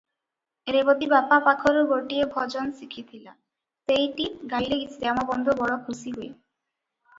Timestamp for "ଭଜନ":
2.31-2.73